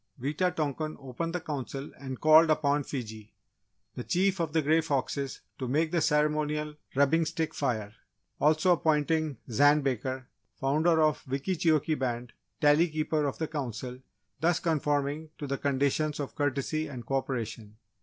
[0.19, 3.35] Wita tonkan opened the Council and called upon Fiji,
[3.93, 7.93] the Chief of the Grey Foxes, to make the ceremonial rubbing stick fire,
[8.39, 10.27] also appointing Zan Baker,
[10.59, 13.99] Founder of Wickeecheokee Band, Tally Keeper of the Council,
[14.39, 17.75] thus conforming to the conditions of courtesy and co operation.